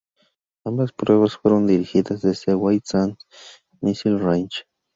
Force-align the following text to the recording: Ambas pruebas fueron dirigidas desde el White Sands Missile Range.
Ambas 0.65 0.93
pruebas 0.93 1.37
fueron 1.37 1.67
dirigidas 1.67 2.23
desde 2.23 2.53
el 2.53 2.57
White 2.59 2.87
Sands 2.87 3.23
Missile 3.81 4.17
Range. 4.17 4.63